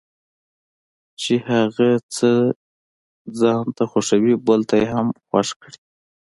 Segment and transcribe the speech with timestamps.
[1.21, 2.31] چې هغه څه
[3.39, 5.77] ځانته خوښوي بل ته یې هم خوښ کړي.